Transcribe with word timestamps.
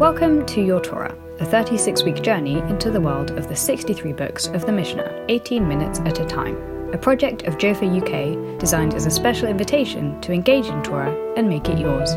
Welcome 0.00 0.46
to 0.46 0.62
Your 0.62 0.80
Torah, 0.80 1.14
a 1.40 1.44
36 1.44 2.04
week 2.04 2.22
journey 2.22 2.60
into 2.60 2.90
the 2.90 3.02
world 3.02 3.32
of 3.32 3.50
the 3.50 3.54
63 3.54 4.14
books 4.14 4.46
of 4.46 4.64
the 4.64 4.72
Mishnah, 4.72 5.26
18 5.28 5.68
minutes 5.68 6.00
at 6.06 6.20
a 6.20 6.24
time. 6.24 6.56
A 6.94 6.96
project 6.96 7.42
of 7.42 7.58
Jofa 7.58 7.84
UK 7.84 8.58
designed 8.58 8.94
as 8.94 9.04
a 9.04 9.10
special 9.10 9.46
invitation 9.46 10.18
to 10.22 10.32
engage 10.32 10.68
in 10.68 10.82
Torah 10.82 11.14
and 11.36 11.50
make 11.50 11.68
it 11.68 11.78
yours. 11.78 12.14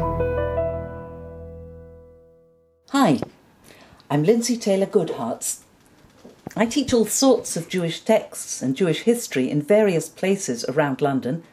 Hi, 2.92 3.20
I'm 4.10 4.24
Lindsey 4.24 4.56
Taylor-Guthartz. 4.56 5.60
I 6.56 6.66
teach 6.66 6.94
all 6.94 7.06
sorts 7.06 7.58
of 7.58 7.68
Jewish 7.68 8.00
texts 8.00 8.62
and 8.62 8.78
Jewish 8.78 9.02
history 9.02 9.52
in 9.52 9.62
various 9.62 10.08
places 10.08 10.64
around 10.70 11.02
London, 11.02 11.44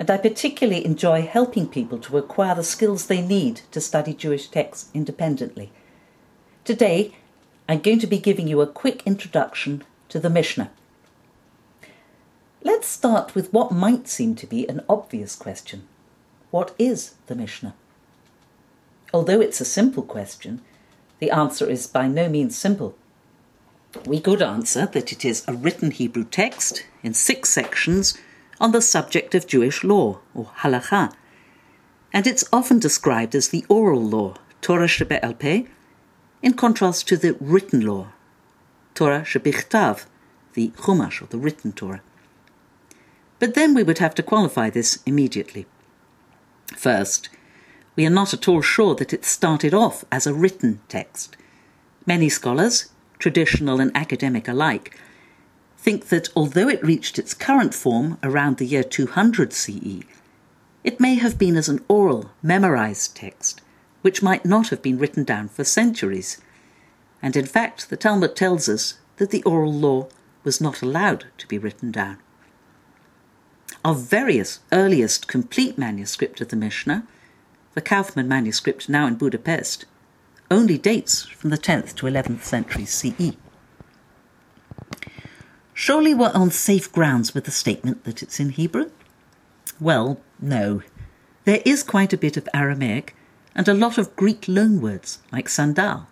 and 0.00 0.10
I 0.10 0.16
particularly 0.16 0.82
enjoy 0.86 1.26
helping 1.26 1.68
people 1.68 1.98
to 1.98 2.16
acquire 2.16 2.54
the 2.54 2.64
skills 2.64 3.04
they 3.06 3.20
need 3.20 3.60
to 3.70 3.82
study 3.82 4.14
Jewish 4.14 4.48
texts 4.48 4.88
independently. 4.94 5.72
Today, 6.64 7.14
I'm 7.68 7.80
going 7.80 7.98
to 7.98 8.06
be 8.06 8.16
giving 8.16 8.48
you 8.48 8.62
a 8.62 8.66
quick 8.66 9.02
introduction 9.04 9.84
to 10.08 10.18
the 10.18 10.30
Mishnah. 10.30 10.70
Let's 12.62 12.88
start 12.88 13.34
with 13.34 13.52
what 13.52 13.72
might 13.72 14.08
seem 14.08 14.34
to 14.36 14.46
be 14.46 14.66
an 14.70 14.80
obvious 14.88 15.36
question 15.36 15.86
What 16.50 16.74
is 16.78 17.16
the 17.26 17.34
Mishnah? 17.34 17.74
Although 19.12 19.42
it's 19.42 19.60
a 19.60 19.66
simple 19.66 20.02
question, 20.02 20.62
the 21.18 21.30
answer 21.30 21.68
is 21.68 21.86
by 21.86 22.08
no 22.08 22.30
means 22.30 22.56
simple. 22.56 22.96
We 24.06 24.20
could 24.20 24.40
answer 24.40 24.86
that 24.86 25.12
it 25.12 25.26
is 25.26 25.44
a 25.46 25.52
written 25.52 25.90
Hebrew 25.90 26.24
text 26.24 26.86
in 27.02 27.12
six 27.12 27.50
sections 27.50 28.16
on 28.60 28.72
the 28.72 28.82
subject 28.82 29.34
of 29.34 29.46
Jewish 29.46 29.82
law, 29.82 30.20
or 30.34 30.46
halacha, 30.58 31.12
and 32.12 32.26
it's 32.26 32.44
often 32.52 32.78
described 32.78 33.34
as 33.34 33.48
the 33.48 33.64
oral 33.68 34.02
law, 34.02 34.34
Torah 34.60 34.86
shebe'al 34.86 35.66
in 36.42 36.54
contrast 36.54 37.06
to 37.08 37.16
the 37.16 37.36
written 37.40 37.80
law, 37.80 38.08
Torah 38.94 39.22
shebichtav, 39.22 40.06
the 40.54 40.68
Chumash, 40.76 41.22
or 41.22 41.26
the 41.26 41.38
written 41.38 41.72
Torah. 41.72 42.02
But 43.38 43.54
then 43.54 43.74
we 43.74 43.82
would 43.82 43.98
have 43.98 44.14
to 44.16 44.22
qualify 44.22 44.68
this 44.70 44.98
immediately. 45.06 45.66
First, 46.76 47.30
we 47.96 48.06
are 48.06 48.10
not 48.10 48.34
at 48.34 48.48
all 48.48 48.60
sure 48.60 48.94
that 48.96 49.12
it 49.12 49.24
started 49.24 49.74
off 49.74 50.04
as 50.10 50.26
a 50.26 50.34
written 50.34 50.80
text. 50.88 51.36
Many 52.06 52.28
scholars, 52.28 52.90
traditional 53.18 53.80
and 53.80 53.94
academic 53.94 54.48
alike, 54.48 54.98
think 55.80 56.08
that 56.08 56.28
although 56.36 56.68
it 56.68 56.84
reached 56.84 57.18
its 57.18 57.32
current 57.32 57.74
form 57.74 58.18
around 58.22 58.58
the 58.58 58.66
year 58.66 58.84
200 58.84 59.52
CE, 59.54 60.02
it 60.84 61.00
may 61.00 61.14
have 61.14 61.38
been 61.38 61.56
as 61.56 61.70
an 61.70 61.82
oral, 61.88 62.30
memorized 62.42 63.16
text, 63.16 63.62
which 64.02 64.22
might 64.22 64.44
not 64.44 64.68
have 64.68 64.82
been 64.82 64.98
written 64.98 65.24
down 65.24 65.48
for 65.48 65.64
centuries. 65.64 66.38
And 67.22 67.34
in 67.34 67.46
fact, 67.46 67.88
the 67.88 67.96
Talmud 67.96 68.36
tells 68.36 68.68
us 68.68 68.98
that 69.16 69.30
the 69.30 69.42
oral 69.44 69.72
law 69.72 70.08
was 70.44 70.60
not 70.60 70.82
allowed 70.82 71.26
to 71.38 71.46
be 71.46 71.56
written 71.56 71.90
down. 71.90 72.18
Our 73.82 73.94
veriest, 73.94 74.60
earliest 74.72 75.28
complete 75.28 75.78
manuscript 75.78 76.42
of 76.42 76.48
the 76.48 76.56
Mishnah, 76.56 77.06
the 77.72 77.80
Kaufmann 77.80 78.28
manuscript 78.28 78.90
now 78.90 79.06
in 79.06 79.14
Budapest, 79.14 79.86
only 80.50 80.76
dates 80.76 81.24
from 81.24 81.48
the 81.48 81.58
10th 81.58 81.94
to 81.96 82.06
11th 82.06 82.42
century 82.42 82.84
CE. 82.84 83.36
Surely 85.82 86.12
we're 86.12 86.30
on 86.34 86.50
safe 86.50 86.92
grounds 86.92 87.32
with 87.32 87.44
the 87.44 87.50
statement 87.50 88.04
that 88.04 88.22
it's 88.22 88.38
in 88.38 88.50
Hebrew? 88.50 88.90
Well, 89.80 90.20
no. 90.38 90.82
There 91.46 91.62
is 91.64 91.82
quite 91.82 92.12
a 92.12 92.18
bit 92.18 92.36
of 92.36 92.46
Aramaic 92.52 93.16
and 93.54 93.66
a 93.66 93.72
lot 93.72 93.96
of 93.96 94.14
Greek 94.14 94.42
loanwords, 94.42 95.20
like 95.32 95.48
sandal. 95.48 96.06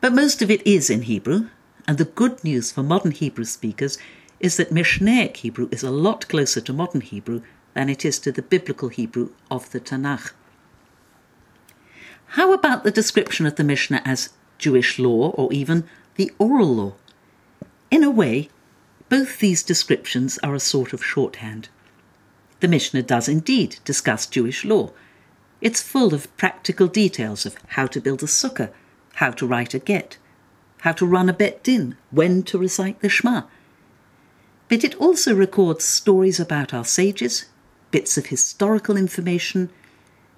But 0.00 0.12
most 0.12 0.42
of 0.42 0.50
it 0.50 0.66
is 0.66 0.90
in 0.90 1.02
Hebrew, 1.02 1.46
and 1.86 1.96
the 1.96 2.04
good 2.04 2.42
news 2.42 2.72
for 2.72 2.82
modern 2.82 3.12
Hebrew 3.12 3.44
speakers 3.44 3.98
is 4.40 4.56
that 4.56 4.74
Mishnaic 4.74 5.36
Hebrew 5.36 5.68
is 5.70 5.84
a 5.84 5.92
lot 5.92 6.28
closer 6.28 6.60
to 6.60 6.72
modern 6.72 7.02
Hebrew 7.02 7.42
than 7.74 7.88
it 7.88 8.04
is 8.04 8.18
to 8.18 8.32
the 8.32 8.42
biblical 8.42 8.88
Hebrew 8.88 9.30
of 9.48 9.70
the 9.70 9.78
Tanakh. 9.78 10.32
How 12.30 12.52
about 12.52 12.82
the 12.82 12.90
description 12.90 13.46
of 13.46 13.54
the 13.54 13.62
Mishnah 13.62 14.02
as 14.04 14.30
Jewish 14.58 14.98
law 14.98 15.30
or 15.36 15.52
even 15.52 15.84
the 16.16 16.32
oral 16.40 16.74
law? 16.74 16.94
In 17.90 18.04
a 18.04 18.10
way, 18.10 18.48
both 19.08 19.40
these 19.40 19.64
descriptions 19.64 20.38
are 20.42 20.54
a 20.54 20.60
sort 20.60 20.92
of 20.92 21.04
shorthand. 21.04 21.68
The 22.60 22.68
Mishnah 22.68 23.02
does 23.02 23.28
indeed 23.28 23.78
discuss 23.84 24.26
Jewish 24.26 24.64
law. 24.64 24.92
It's 25.60 25.82
full 25.82 26.14
of 26.14 26.34
practical 26.36 26.86
details 26.86 27.44
of 27.44 27.56
how 27.68 27.86
to 27.88 28.00
build 28.00 28.22
a 28.22 28.26
sukkah, 28.26 28.70
how 29.14 29.32
to 29.32 29.46
write 29.46 29.74
a 29.74 29.78
get, 29.78 30.18
how 30.82 30.92
to 30.92 31.06
run 31.06 31.28
a 31.28 31.32
bet 31.32 31.64
din, 31.64 31.96
when 32.10 32.42
to 32.44 32.58
recite 32.58 33.00
the 33.00 33.08
Shema. 33.08 33.42
But 34.68 34.84
it 34.84 34.94
also 34.96 35.34
records 35.34 35.84
stories 35.84 36.38
about 36.38 36.72
our 36.72 36.84
sages, 36.84 37.46
bits 37.90 38.16
of 38.16 38.26
historical 38.26 38.96
information, 38.96 39.70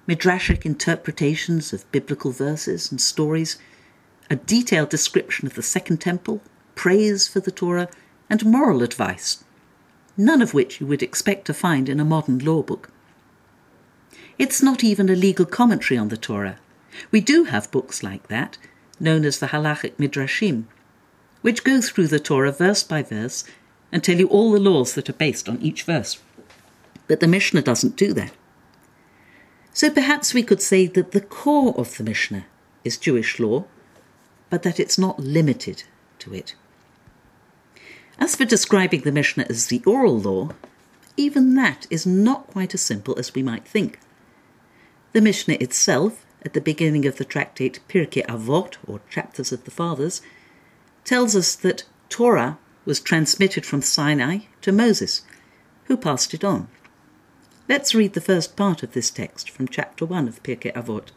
midrashic 0.07 0.65
interpretations 0.65 1.71
of 1.71 1.89
biblical 1.91 2.31
verses 2.31 2.89
and 2.89 2.99
stories, 2.99 3.57
a 4.29 4.35
detailed 4.35 4.89
description 4.89 5.45
of 5.45 5.53
the 5.53 5.61
Second 5.61 5.97
Temple, 6.01 6.41
praise 6.75 7.27
for 7.27 7.39
the 7.39 7.51
Torah, 7.51 7.89
and 8.29 8.45
moral 8.45 8.81
advice, 8.81 9.43
none 10.17 10.41
of 10.41 10.53
which 10.53 10.79
you 10.79 10.87
would 10.87 11.03
expect 11.03 11.45
to 11.45 11.53
find 11.53 11.89
in 11.89 11.99
a 11.99 12.05
modern 12.05 12.39
law 12.39 12.61
book. 12.61 12.89
It's 14.37 14.63
not 14.63 14.83
even 14.83 15.09
a 15.09 15.15
legal 15.15 15.45
commentary 15.45 15.97
on 15.97 16.09
the 16.09 16.17
Torah. 16.17 16.57
We 17.11 17.21
do 17.21 17.45
have 17.45 17.71
books 17.71 18.03
like 18.03 18.27
that, 18.27 18.57
known 18.99 19.25
as 19.25 19.39
the 19.39 19.47
Halachic 19.47 19.95
Midrashim, 19.97 20.65
which 21.41 21.63
go 21.63 21.81
through 21.81 22.07
the 22.07 22.19
Torah 22.19 22.51
verse 22.51 22.83
by 22.83 23.03
verse 23.03 23.43
and 23.91 24.03
tell 24.03 24.17
you 24.17 24.27
all 24.27 24.51
the 24.51 24.59
laws 24.59 24.93
that 24.95 25.09
are 25.09 25.13
based 25.13 25.47
on 25.47 25.61
each 25.61 25.83
verse. 25.83 26.19
But 27.07 27.19
the 27.19 27.27
Mishnah 27.27 27.61
doesn't 27.61 27.95
do 27.95 28.13
that. 28.13 28.31
So 29.73 29.89
perhaps 29.89 30.33
we 30.33 30.43
could 30.43 30.61
say 30.61 30.87
that 30.87 31.11
the 31.11 31.21
core 31.21 31.73
of 31.77 31.97
the 31.97 32.03
Mishnah 32.03 32.45
is 32.83 32.97
Jewish 32.97 33.39
law, 33.39 33.65
but 34.49 34.63
that 34.63 34.79
it's 34.79 34.97
not 34.97 35.19
limited 35.19 35.83
to 36.19 36.33
it. 36.33 36.55
As 38.23 38.37
for 38.37 38.45
describing 38.45 39.01
the 39.01 39.11
Mishnah 39.11 39.47
as 39.49 39.67
the 39.67 39.83
oral 39.85 40.17
law, 40.17 40.51
even 41.17 41.55
that 41.55 41.85
is 41.89 42.05
not 42.05 42.47
quite 42.47 42.73
as 42.73 42.79
simple 42.79 43.19
as 43.19 43.35
we 43.35 43.43
might 43.43 43.67
think. 43.67 43.99
The 45.11 45.19
Mishnah 45.19 45.57
itself, 45.59 46.25
at 46.45 46.53
the 46.53 46.61
beginning 46.61 47.05
of 47.05 47.17
the 47.17 47.25
tractate 47.25 47.81
Pirkei 47.89 48.25
Avot, 48.27 48.77
or 48.87 49.01
Chapters 49.09 49.51
of 49.51 49.65
the 49.65 49.71
Fathers, 49.71 50.21
tells 51.03 51.35
us 51.35 51.53
that 51.55 51.83
Torah 52.07 52.57
was 52.85 53.01
transmitted 53.01 53.65
from 53.65 53.81
Sinai 53.81 54.45
to 54.61 54.71
Moses, 54.71 55.23
who 55.87 55.97
passed 55.97 56.33
it 56.33 56.45
on. 56.45 56.69
Let's 57.67 57.93
read 57.93 58.13
the 58.13 58.21
first 58.21 58.55
part 58.55 58.83
of 58.83 58.93
this 58.93 59.11
text 59.11 59.49
from 59.49 59.67
chapter 59.67 60.05
1 60.05 60.29
of 60.29 60.41
Pirkei 60.43 60.71
Avot. 60.71 61.09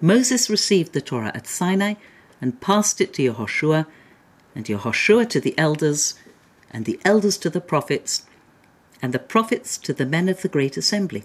Moses 0.00 0.48
received 0.48 0.94
the 0.94 1.02
Torah 1.02 1.32
at 1.34 1.46
Sinai 1.46 1.96
and 2.40 2.62
passed 2.62 3.02
it 3.02 3.12
to 3.12 3.22
Yehoshua, 3.22 3.84
and 4.54 4.66
Yehoshua 4.66 5.28
to 5.30 5.40
the 5.40 5.56
elders, 5.58 6.14
and 6.70 6.84
the 6.84 7.00
elders 7.04 7.36
to 7.38 7.50
the 7.50 7.60
prophets, 7.60 8.24
and 9.02 9.12
the 9.12 9.18
prophets 9.18 9.76
to 9.78 9.92
the 9.92 10.06
men 10.06 10.28
of 10.28 10.42
the 10.42 10.48
great 10.48 10.76
assembly. 10.76 11.24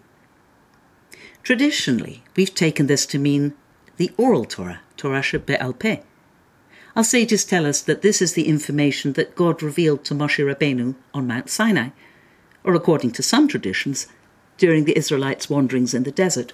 Traditionally, 1.44 2.23
we've 2.35 2.53
taken 2.53 2.88
this 2.88 3.06
to 3.07 3.19
mean 3.19 3.53
the 3.97 4.12
oral 4.18 4.45
Torah, 4.45 4.81
Torah 4.97 5.22
Shebe'al 5.22 5.78
Peh. 5.78 6.01
Our 6.95 7.03
sages 7.03 7.45
tell 7.45 7.66
us 7.66 7.81
that 7.81 8.01
this 8.01 8.22
is 8.22 8.34
the 8.34 8.47
information 8.47 9.13
that 9.13 9.35
God 9.35 9.62
revealed 9.63 10.03
to 10.06 10.16
Moshe 10.16 10.44
Rabbeinu 10.44 10.95
on 11.13 11.28
Mount 11.28 11.50
Sinai, 11.50 11.89
or 12.63 12.73
according 12.73 13.12
to 13.12 13.23
some 13.23 13.47
traditions, 13.47 14.07
during 14.57 14.84
the 14.84 14.97
Israelites' 14.97 15.50
wanderings 15.50 15.94
in 15.94 16.03
the 16.03 16.12
desert, 16.12 16.53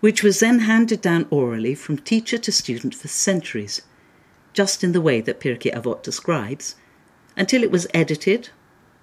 which 0.00 0.22
was 0.22 0.40
then 0.40 0.60
handed 0.60 1.00
down 1.00 1.26
orally 1.30 1.74
from 1.74 1.96
teacher 1.96 2.38
to 2.38 2.52
student 2.52 2.94
for 2.94 3.08
centuries 3.08 3.82
just 4.52 4.82
in 4.82 4.92
the 4.92 5.00
way 5.00 5.20
that 5.20 5.40
Pirkei 5.40 5.72
Avot 5.72 6.02
describes, 6.02 6.76
until 7.36 7.62
it 7.62 7.70
was 7.70 7.86
edited, 7.94 8.50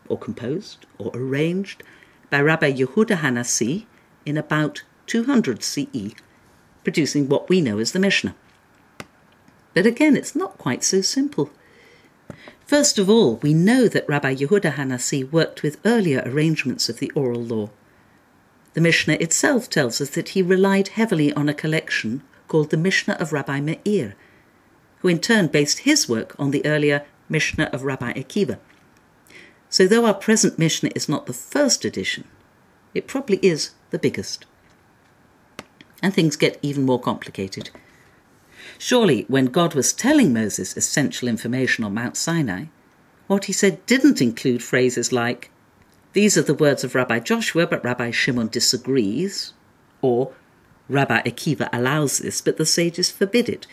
or 0.07 0.17
composed, 0.17 0.85
or 0.97 1.11
arranged 1.13 1.83
by 2.29 2.41
Rabbi 2.41 2.71
Yehuda 2.71 3.17
Hanassi 3.17 3.85
in 4.25 4.37
about 4.37 4.83
200 5.07 5.63
CE, 5.63 6.13
producing 6.83 7.29
what 7.29 7.49
we 7.49 7.61
know 7.61 7.79
as 7.79 7.93
the 7.93 7.99
Mishnah. 7.99 8.35
But 9.73 9.85
again, 9.85 10.17
it's 10.17 10.35
not 10.35 10.57
quite 10.57 10.83
so 10.83 11.01
simple. 11.01 11.49
First 12.65 12.99
of 12.99 13.09
all, 13.09 13.37
we 13.37 13.53
know 13.53 13.87
that 13.87 14.07
Rabbi 14.09 14.35
Yehuda 14.35 14.73
Hanassi 14.73 15.31
worked 15.31 15.63
with 15.63 15.79
earlier 15.85 16.21
arrangements 16.25 16.89
of 16.89 16.99
the 16.99 17.11
oral 17.11 17.41
law. 17.41 17.69
The 18.73 18.81
Mishnah 18.81 19.15
itself 19.15 19.69
tells 19.69 20.01
us 20.01 20.09
that 20.11 20.29
he 20.29 20.41
relied 20.41 20.89
heavily 20.89 21.31
on 21.33 21.47
a 21.47 21.53
collection 21.53 22.23
called 22.47 22.69
the 22.69 22.77
Mishnah 22.77 23.15
of 23.15 23.31
Rabbi 23.31 23.61
Meir, 23.61 24.15
who 24.99 25.07
in 25.07 25.19
turn 25.19 25.47
based 25.47 25.79
his 25.79 26.09
work 26.09 26.35
on 26.39 26.51
the 26.51 26.65
earlier 26.65 27.05
Mishnah 27.29 27.69
of 27.73 27.83
Rabbi 27.83 28.13
Akiva. 28.13 28.57
So, 29.69 29.87
though 29.87 30.05
our 30.05 30.13
present 30.13 30.57
Mishnah 30.57 30.91
is 30.95 31.09
not 31.09 31.25
the 31.25 31.33
first 31.33 31.83
edition, 31.83 32.23
it 32.93 33.07
probably 33.07 33.37
is 33.41 33.71
the 33.89 33.99
biggest. 33.99 34.45
And 36.01 36.13
things 36.13 36.35
get 36.35 36.57
even 36.61 36.83
more 36.83 36.99
complicated. 36.99 37.69
Surely, 38.77 39.25
when 39.27 39.45
God 39.45 39.73
was 39.73 39.93
telling 39.93 40.33
Moses 40.33 40.77
essential 40.77 41.27
information 41.27 41.83
on 41.83 41.93
Mount 41.93 42.15
Sinai, 42.15 42.65
what 43.27 43.45
he 43.45 43.53
said 43.53 43.85
didn't 43.85 44.21
include 44.21 44.63
phrases 44.63 45.11
like, 45.11 45.51
These 46.13 46.37
are 46.37 46.43
the 46.43 46.53
words 46.53 46.83
of 46.83 46.95
Rabbi 46.95 47.19
Joshua, 47.19 47.67
but 47.67 47.83
Rabbi 47.83 48.11
Shimon 48.11 48.47
disagrees, 48.47 49.53
or 50.01 50.33
Rabbi 50.87 51.21
Akiva 51.23 51.67
allows 51.73 52.19
this, 52.19 52.39
but 52.39 52.57
the 52.57 52.65
sages 52.65 53.11
forbid 53.11 53.49
it. 53.49 53.67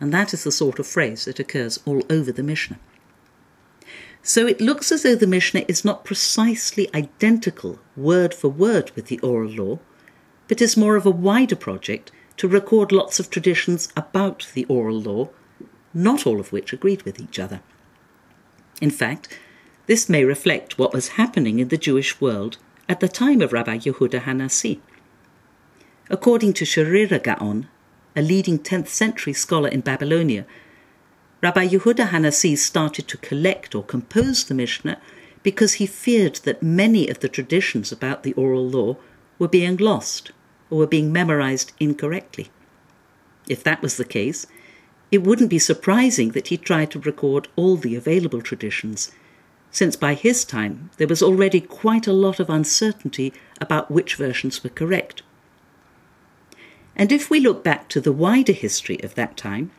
And 0.00 0.12
that 0.12 0.32
is 0.32 0.44
the 0.44 0.52
sort 0.52 0.78
of 0.78 0.86
phrase 0.86 1.24
that 1.24 1.40
occurs 1.40 1.80
all 1.84 2.02
over 2.08 2.30
the 2.30 2.42
Mishnah. 2.42 2.78
So 4.22 4.46
it 4.46 4.60
looks 4.60 4.92
as 4.92 5.02
though 5.02 5.14
the 5.14 5.26
Mishnah 5.26 5.64
is 5.68 5.84
not 5.84 6.04
precisely 6.04 6.94
identical 6.94 7.78
word 7.96 8.34
for 8.34 8.48
word 8.48 8.90
with 8.94 9.06
the 9.06 9.18
oral 9.20 9.50
law, 9.50 9.78
but 10.48 10.60
is 10.60 10.76
more 10.76 10.96
of 10.96 11.06
a 11.06 11.10
wider 11.10 11.56
project 11.56 12.10
to 12.36 12.48
record 12.48 12.92
lots 12.92 13.18
of 13.18 13.30
traditions 13.30 13.88
about 13.96 14.48
the 14.54 14.64
oral 14.66 15.00
law, 15.00 15.28
not 15.92 16.26
all 16.26 16.40
of 16.40 16.52
which 16.52 16.72
agreed 16.72 17.02
with 17.02 17.20
each 17.20 17.38
other. 17.38 17.60
In 18.80 18.90
fact, 18.90 19.36
this 19.86 20.08
may 20.08 20.24
reflect 20.24 20.78
what 20.78 20.92
was 20.92 21.16
happening 21.16 21.58
in 21.58 21.68
the 21.68 21.78
Jewish 21.78 22.20
world 22.20 22.58
at 22.88 23.00
the 23.00 23.08
time 23.08 23.40
of 23.40 23.52
Rabbi 23.52 23.78
Yehuda 23.78 24.22
Hanassi. 24.22 24.80
According 26.10 26.52
to 26.54 26.64
Sherira 26.64 27.22
Gaon, 27.22 27.68
a 28.18 28.20
leading 28.20 28.58
10th 28.58 28.88
century 28.88 29.32
scholar 29.32 29.68
in 29.68 29.80
Babylonia, 29.80 30.44
Rabbi 31.40 31.68
Yehuda 31.68 32.08
Hanassi 32.08 32.58
started 32.58 33.06
to 33.06 33.16
collect 33.18 33.76
or 33.76 33.84
compose 33.84 34.42
the 34.42 34.54
Mishnah 34.54 35.00
because 35.44 35.74
he 35.74 35.86
feared 35.86 36.36
that 36.42 36.60
many 36.60 37.06
of 37.06 37.20
the 37.20 37.28
traditions 37.28 37.92
about 37.92 38.24
the 38.24 38.32
oral 38.32 38.68
law 38.68 38.96
were 39.38 39.46
being 39.46 39.76
lost 39.76 40.32
or 40.68 40.78
were 40.78 40.86
being 40.88 41.12
memorized 41.12 41.70
incorrectly. 41.78 42.50
If 43.48 43.62
that 43.62 43.82
was 43.82 43.98
the 43.98 44.04
case, 44.04 44.48
it 45.12 45.22
wouldn't 45.22 45.48
be 45.48 45.60
surprising 45.60 46.32
that 46.32 46.48
he 46.48 46.56
tried 46.56 46.90
to 46.90 46.98
record 46.98 47.46
all 47.54 47.76
the 47.76 47.94
available 47.94 48.42
traditions, 48.42 49.12
since 49.70 49.94
by 49.94 50.14
his 50.14 50.44
time 50.44 50.90
there 50.96 51.06
was 51.06 51.22
already 51.22 51.60
quite 51.60 52.08
a 52.08 52.12
lot 52.12 52.40
of 52.40 52.50
uncertainty 52.50 53.32
about 53.60 53.92
which 53.92 54.16
versions 54.16 54.64
were 54.64 54.70
correct. 54.70 55.22
And 56.98 57.12
if 57.12 57.30
we 57.30 57.38
look 57.38 57.62
back 57.62 57.88
to 57.90 58.00
the 58.00 58.12
wider 58.12 58.52
history 58.52 59.00
of 59.04 59.14
that 59.14 59.36
time, 59.36 59.70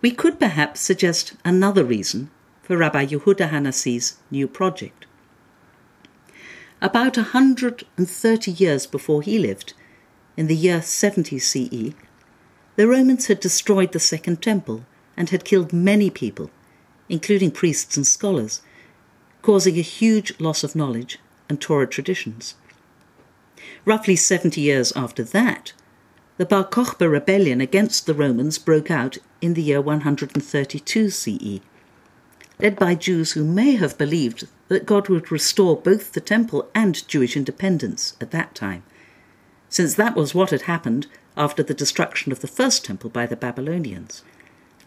we 0.00 0.10
could 0.10 0.40
perhaps 0.40 0.80
suggest 0.80 1.34
another 1.44 1.84
reason 1.84 2.30
for 2.62 2.78
Rabbi 2.78 3.04
Yehuda 3.04 3.50
Hanassi's 3.50 4.16
new 4.30 4.48
project. 4.48 5.04
About 6.80 7.16
130 7.16 8.50
years 8.50 8.86
before 8.86 9.20
he 9.20 9.38
lived, 9.38 9.74
in 10.36 10.46
the 10.46 10.56
year 10.56 10.80
70 10.80 11.38
CE, 11.38 11.92
the 12.76 12.86
Romans 12.86 13.26
had 13.26 13.40
destroyed 13.40 13.92
the 13.92 13.98
Second 13.98 14.40
Temple 14.40 14.86
and 15.16 15.28
had 15.28 15.44
killed 15.44 15.72
many 15.72 16.08
people, 16.08 16.50
including 17.08 17.50
priests 17.50 17.96
and 17.96 18.06
scholars, 18.06 18.62
causing 19.42 19.76
a 19.76 19.82
huge 19.82 20.38
loss 20.40 20.64
of 20.64 20.76
knowledge 20.76 21.18
and 21.48 21.60
Torah 21.60 21.88
traditions. 21.88 22.54
Roughly 23.84 24.14
70 24.14 24.60
years 24.60 24.92
after 24.94 25.24
that, 25.24 25.72
the 26.38 26.46
Bar 26.46 26.64
Kokhba 26.64 27.10
rebellion 27.10 27.60
against 27.60 28.06
the 28.06 28.14
Romans 28.14 28.58
broke 28.58 28.92
out 28.92 29.18
in 29.40 29.54
the 29.54 29.62
year 29.62 29.80
132 29.80 31.10
CE, 31.10 31.60
led 32.60 32.76
by 32.78 32.94
Jews 32.94 33.32
who 33.32 33.44
may 33.44 33.72
have 33.72 33.98
believed 33.98 34.46
that 34.68 34.86
God 34.86 35.08
would 35.08 35.32
restore 35.32 35.76
both 35.76 36.12
the 36.12 36.20
temple 36.20 36.70
and 36.76 37.06
Jewish 37.08 37.36
independence 37.36 38.14
at 38.20 38.30
that 38.30 38.54
time, 38.54 38.84
since 39.68 39.94
that 39.94 40.14
was 40.14 40.32
what 40.32 40.50
had 40.50 40.62
happened 40.62 41.08
after 41.36 41.64
the 41.64 41.74
destruction 41.74 42.30
of 42.30 42.38
the 42.38 42.46
first 42.46 42.84
temple 42.84 43.10
by 43.10 43.26
the 43.26 43.36
Babylonians. 43.36 44.22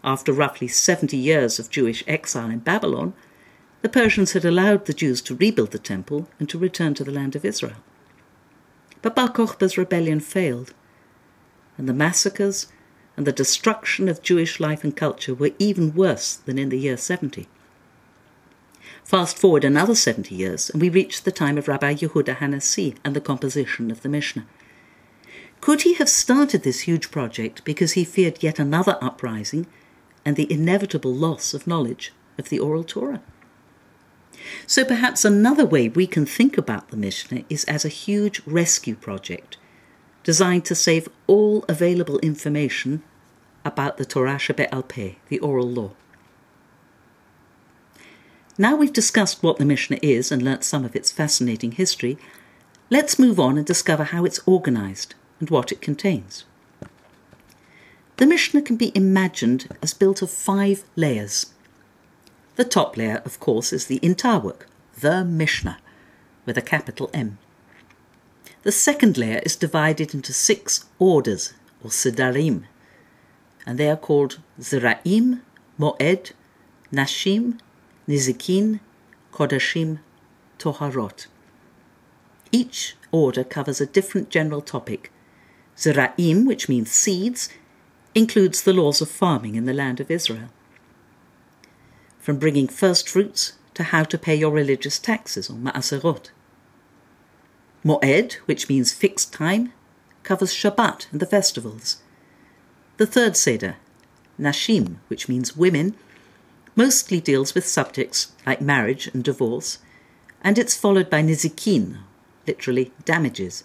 After 0.02 0.32
roughly 0.32 0.68
70 0.68 1.18
years 1.18 1.58
of 1.58 1.68
Jewish 1.68 2.02
exile 2.06 2.48
in 2.48 2.60
Babylon, 2.60 3.12
the 3.82 3.90
Persians 3.90 4.32
had 4.32 4.46
allowed 4.46 4.86
the 4.86 4.94
Jews 4.94 5.20
to 5.22 5.36
rebuild 5.36 5.72
the 5.72 5.78
temple 5.78 6.30
and 6.40 6.48
to 6.48 6.58
return 6.58 6.94
to 6.94 7.04
the 7.04 7.12
land 7.12 7.36
of 7.36 7.44
Israel. 7.44 7.76
But 9.02 9.14
Bar 9.14 9.28
Kokhba's 9.28 9.76
rebellion 9.76 10.20
failed, 10.20 10.72
and 11.78 11.88
the 11.88 11.94
massacres 11.94 12.66
and 13.16 13.26
the 13.26 13.32
destruction 13.32 14.08
of 14.08 14.22
Jewish 14.22 14.60
life 14.60 14.84
and 14.84 14.96
culture 14.96 15.34
were 15.34 15.52
even 15.58 15.94
worse 15.94 16.34
than 16.34 16.58
in 16.58 16.68
the 16.68 16.78
year 16.78 16.96
70. 16.96 17.48
Fast 19.04 19.38
forward 19.38 19.64
another 19.64 19.94
70 19.94 20.34
years, 20.34 20.70
and 20.70 20.80
we 20.80 20.88
reach 20.88 21.22
the 21.22 21.32
time 21.32 21.58
of 21.58 21.68
Rabbi 21.68 21.94
Yehuda 21.94 22.36
Hanassi 22.36 22.96
and 23.04 23.14
the 23.14 23.20
composition 23.20 23.90
of 23.90 24.02
the 24.02 24.08
Mishnah. 24.08 24.46
Could 25.60 25.82
he 25.82 25.94
have 25.94 26.08
started 26.08 26.62
this 26.62 26.80
huge 26.80 27.10
project 27.10 27.64
because 27.64 27.92
he 27.92 28.04
feared 28.04 28.42
yet 28.42 28.58
another 28.58 28.98
uprising 29.00 29.66
and 30.24 30.36
the 30.36 30.50
inevitable 30.50 31.14
loss 31.14 31.54
of 31.54 31.66
knowledge 31.66 32.12
of 32.38 32.48
the 32.48 32.58
oral 32.58 32.84
Torah? 32.84 33.22
So 34.66 34.84
perhaps 34.84 35.24
another 35.24 35.66
way 35.66 35.88
we 35.88 36.06
can 36.06 36.26
think 36.26 36.58
about 36.58 36.88
the 36.88 36.96
Mishnah 36.96 37.44
is 37.48 37.64
as 37.64 37.84
a 37.84 37.88
huge 37.88 38.42
rescue 38.46 38.96
project 38.96 39.56
designed 40.22 40.64
to 40.66 40.74
save 40.74 41.08
all 41.26 41.64
available 41.68 42.18
information 42.18 43.02
about 43.64 43.96
the 43.96 44.04
Torah 44.04 44.36
Shebe'al 44.36 44.86
Peh, 44.86 45.14
the 45.28 45.38
oral 45.38 45.68
law. 45.68 45.90
Now 48.58 48.76
we've 48.76 48.92
discussed 48.92 49.42
what 49.42 49.58
the 49.58 49.64
Mishnah 49.64 49.98
is 50.02 50.30
and 50.30 50.42
learnt 50.42 50.64
some 50.64 50.84
of 50.84 50.94
its 50.94 51.10
fascinating 51.10 51.72
history, 51.72 52.18
let's 52.90 53.18
move 53.18 53.40
on 53.40 53.56
and 53.56 53.66
discover 53.66 54.04
how 54.04 54.24
it's 54.24 54.40
organized 54.46 55.14
and 55.40 55.48
what 55.50 55.72
it 55.72 55.80
contains. 55.80 56.44
The 58.18 58.26
Mishnah 58.26 58.62
can 58.62 58.76
be 58.76 58.92
imagined 58.94 59.74
as 59.82 59.94
built 59.94 60.22
of 60.22 60.30
five 60.30 60.84
layers. 60.94 61.52
The 62.56 62.64
top 62.64 62.96
layer, 62.96 63.22
of 63.24 63.40
course, 63.40 63.72
is 63.72 63.86
the 63.86 63.98
entire 64.02 64.38
work, 64.38 64.68
the 65.00 65.24
Mishnah, 65.24 65.78
with 66.44 66.58
a 66.58 66.62
capital 66.62 67.10
M. 67.14 67.38
The 68.62 68.72
second 68.72 69.18
layer 69.18 69.40
is 69.44 69.56
divided 69.56 70.14
into 70.14 70.32
six 70.32 70.86
orders, 71.00 71.52
or 71.82 71.90
Sidarim, 71.90 72.64
and 73.66 73.76
they 73.76 73.90
are 73.90 73.96
called 73.96 74.38
Zeraim, 74.60 75.40
Moed, 75.78 76.30
Nashim, 76.92 77.58
Nizikin, 78.06 78.78
Kodashim, 79.32 79.98
Toharot. 80.60 81.26
Each 82.52 82.94
order 83.10 83.42
covers 83.42 83.80
a 83.80 83.86
different 83.86 84.30
general 84.30 84.60
topic. 84.60 85.10
Zeraim, 85.76 86.46
which 86.46 86.68
means 86.68 86.92
seeds, 86.92 87.48
includes 88.14 88.62
the 88.62 88.72
laws 88.72 89.00
of 89.00 89.10
farming 89.10 89.56
in 89.56 89.64
the 89.64 89.72
land 89.72 89.98
of 89.98 90.10
Israel. 90.10 90.50
From 92.20 92.38
bringing 92.38 92.68
first 92.68 93.08
fruits 93.08 93.54
to 93.74 93.84
how 93.84 94.04
to 94.04 94.18
pay 94.18 94.36
your 94.36 94.52
religious 94.52 95.00
taxes, 95.00 95.50
or 95.50 95.54
ma'aserot. 95.54 96.30
Moed, 97.84 98.34
which 98.46 98.68
means 98.68 98.92
fixed 98.92 99.32
time, 99.32 99.72
covers 100.22 100.54
Shabbat 100.54 101.06
and 101.10 101.20
the 101.20 101.26
festivals. 101.26 102.02
The 102.96 103.06
third 103.06 103.36
Seder, 103.36 103.76
Nashim, 104.38 104.96
which 105.08 105.28
means 105.28 105.56
women, 105.56 105.96
mostly 106.76 107.20
deals 107.20 107.54
with 107.54 107.66
subjects 107.66 108.32
like 108.46 108.60
marriage 108.60 109.08
and 109.08 109.24
divorce, 109.24 109.78
and 110.42 110.58
it's 110.58 110.76
followed 110.76 111.10
by 111.10 111.22
Nizikin, 111.22 111.98
literally 112.46 112.92
damages, 113.04 113.64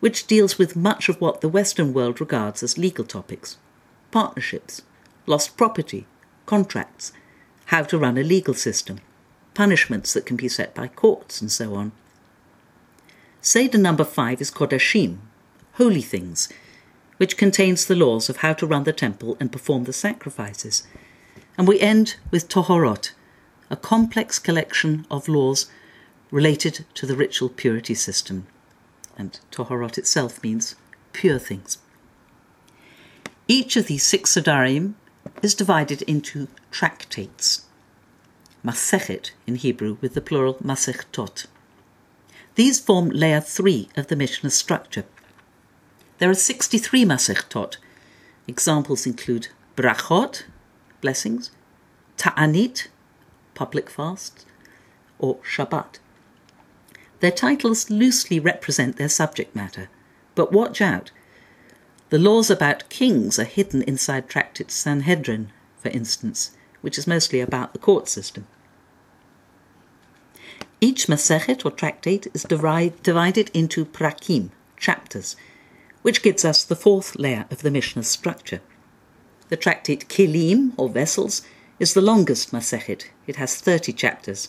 which 0.00 0.26
deals 0.26 0.58
with 0.58 0.76
much 0.76 1.08
of 1.08 1.20
what 1.20 1.40
the 1.40 1.48
Western 1.48 1.92
world 1.92 2.20
regards 2.20 2.62
as 2.62 2.78
legal 2.78 3.04
topics 3.04 3.58
partnerships, 4.12 4.82
lost 5.26 5.56
property, 5.58 6.06
contracts, 6.46 7.12
how 7.66 7.82
to 7.82 7.98
run 7.98 8.16
a 8.16 8.22
legal 8.22 8.54
system, 8.54 8.98
punishments 9.52 10.14
that 10.14 10.24
can 10.24 10.36
be 10.36 10.48
set 10.48 10.74
by 10.74 10.88
courts, 10.88 11.40
and 11.40 11.52
so 11.52 11.74
on. 11.74 11.92
Seder 13.46 13.78
number 13.78 14.02
five 14.02 14.40
is 14.40 14.50
Kodashim, 14.50 15.18
holy 15.74 16.02
things, 16.02 16.48
which 17.18 17.36
contains 17.36 17.86
the 17.86 17.94
laws 17.94 18.28
of 18.28 18.38
how 18.38 18.52
to 18.54 18.66
run 18.66 18.82
the 18.82 18.92
temple 18.92 19.36
and 19.38 19.52
perform 19.52 19.84
the 19.84 19.92
sacrifices. 19.92 20.84
And 21.56 21.68
we 21.68 21.78
end 21.78 22.16
with 22.32 22.48
Tohorot, 22.48 23.12
a 23.70 23.76
complex 23.76 24.40
collection 24.40 25.06
of 25.12 25.28
laws 25.28 25.70
related 26.32 26.86
to 26.94 27.06
the 27.06 27.14
ritual 27.14 27.48
purity 27.48 27.94
system. 27.94 28.48
And 29.16 29.38
Tohorot 29.52 29.96
itself 29.96 30.42
means 30.42 30.74
pure 31.12 31.38
things. 31.38 31.78
Each 33.46 33.76
of 33.76 33.86
these 33.86 34.02
six 34.02 34.34
Sidarim 34.34 34.94
is 35.40 35.54
divided 35.54 36.02
into 36.02 36.48
tractates, 36.72 37.66
Masechet 38.64 39.30
in 39.46 39.54
Hebrew 39.54 39.98
with 40.00 40.14
the 40.14 40.20
plural 40.20 40.54
Masechtot. 40.54 41.46
These 42.56 42.80
form 42.80 43.10
layer 43.10 43.42
3 43.42 43.90
of 43.98 44.06
the 44.06 44.16
Mishnah 44.16 44.48
structure. 44.48 45.04
There 46.18 46.30
are 46.30 46.34
63 46.34 47.04
Masechtot. 47.04 47.76
Examples 48.48 49.04
include 49.04 49.48
Brachot, 49.76 50.44
blessings, 51.02 51.50
Ta'anit, 52.16 52.88
public 53.54 53.90
fasts, 53.90 54.46
or 55.18 55.36
Shabbat. 55.36 55.98
Their 57.20 57.30
titles 57.30 57.90
loosely 57.90 58.40
represent 58.40 58.96
their 58.96 59.10
subject 59.10 59.54
matter, 59.54 59.90
but 60.34 60.50
watch 60.50 60.80
out, 60.80 61.10
The 62.08 62.18
laws 62.18 62.50
about 62.50 62.88
kings 62.88 63.38
are 63.38 63.44
hidden 63.44 63.82
inside 63.82 64.28
Tractate 64.30 64.70
Sanhedrin, 64.70 65.52
for 65.76 65.90
instance, 65.90 66.52
which 66.80 66.96
is 66.96 67.06
mostly 67.06 67.40
about 67.40 67.74
the 67.74 67.78
court 67.78 68.08
system. 68.08 68.46
Each 70.80 71.06
Masechet 71.06 71.64
or 71.64 71.70
tractate 71.70 72.26
is 72.34 72.42
divided 72.42 73.50
into 73.54 73.86
prakim, 73.86 74.50
chapters, 74.76 75.34
which 76.02 76.22
gives 76.22 76.44
us 76.44 76.62
the 76.62 76.76
fourth 76.76 77.16
layer 77.16 77.46
of 77.50 77.62
the 77.62 77.70
Mishnah's 77.70 78.08
structure. 78.08 78.60
The 79.48 79.56
tractate 79.56 80.08
Kelim, 80.08 80.72
or 80.76 80.88
vessels, 80.90 81.42
is 81.78 81.94
the 81.94 82.02
longest 82.02 82.52
Masechet. 82.52 83.06
It 83.26 83.36
has 83.36 83.56
30 83.56 83.92
chapters. 83.94 84.48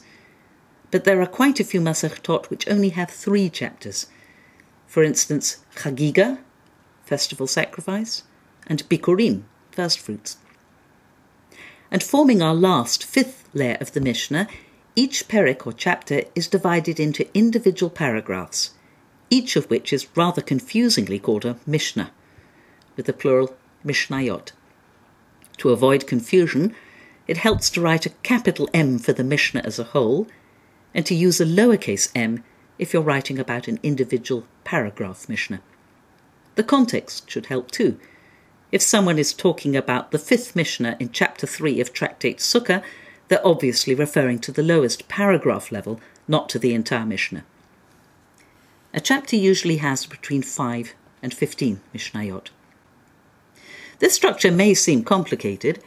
But 0.91 1.05
there 1.05 1.21
are 1.21 1.27
quite 1.27 1.59
a 1.59 1.63
few 1.63 1.79
Masechetot 1.79 2.49
which 2.49 2.67
only 2.67 2.89
have 2.89 3.09
three 3.09 3.49
chapters. 3.49 4.07
For 4.85 5.03
instance, 5.03 5.57
Chagiga, 5.75 6.39
festival 7.05 7.47
sacrifice, 7.47 8.23
and 8.67 8.87
Bikurim, 8.89 9.43
first 9.71 9.99
fruits. 9.99 10.37
And 11.89 12.03
forming 12.03 12.41
our 12.41 12.55
last, 12.55 13.03
fifth 13.03 13.47
layer 13.53 13.77
of 13.79 13.93
the 13.93 14.01
Mishnah, 14.01 14.47
each 14.97 15.27
perek 15.27 15.67
or 15.67 15.73
chapter 15.73 16.23
is 16.33 16.47
divided 16.47 16.99
into 16.99 17.29
individual 17.37 17.89
paragraphs, 17.91 18.71
each 19.29 19.55
of 19.55 19.69
which 19.69 19.93
is 19.93 20.07
rather 20.15 20.41
confusingly 20.41 21.19
called 21.19 21.45
a 21.45 21.55
Mishnah, 21.67 22.09
with 22.95 23.05
the 23.05 23.13
plural 23.13 23.55
Mishnayot. 23.85 24.53
To 25.57 25.69
avoid 25.69 26.07
confusion, 26.07 26.73
it 27.27 27.37
helps 27.37 27.69
to 27.69 27.81
write 27.81 28.07
a 28.07 28.15
capital 28.23 28.67
M 28.73 28.97
for 28.97 29.13
the 29.13 29.23
Mishnah 29.23 29.61
as 29.63 29.77
a 29.77 29.83
whole, 29.83 30.27
and 30.95 31.05
to 31.05 31.13
use 31.13 31.39
a 31.39 31.45
lowercase 31.45 32.09
m 32.15 32.43
if 32.79 32.91
you're 32.91 33.03
writing 33.03 33.37
about 33.37 33.67
an 33.67 33.79
individual 33.83 34.45
paragraph 34.63 35.29
Mishnah. 35.29 35.61
The 36.55 36.63
context 36.63 37.29
should 37.29 37.45
help 37.45 37.69
too. 37.69 37.99
If 38.71 38.81
someone 38.81 39.19
is 39.19 39.31
talking 39.31 39.75
about 39.75 40.09
the 40.09 40.17
fifth 40.17 40.55
Mishnah 40.55 40.97
in 40.99 41.11
chapter 41.11 41.45
3 41.45 41.79
of 41.79 41.93
Tractate 41.93 42.39
Sukkah, 42.39 42.81
they're 43.27 43.45
obviously 43.45 43.93
referring 43.93 44.39
to 44.39 44.51
the 44.51 44.63
lowest 44.63 45.07
paragraph 45.07 45.71
level, 45.71 45.99
not 46.27 46.49
to 46.49 46.59
the 46.59 46.73
entire 46.73 47.05
Mishnah. 47.05 47.43
A 48.93 48.99
chapter 48.99 49.35
usually 49.35 49.77
has 49.77 50.05
between 50.05 50.41
5 50.41 50.93
and 51.21 51.33
15 51.33 51.81
Mishnayot. 51.93 52.47
This 53.99 54.13
structure 54.13 54.51
may 54.51 54.73
seem 54.73 55.03
complicated, 55.03 55.83